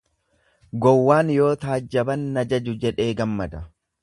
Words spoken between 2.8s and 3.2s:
jedhee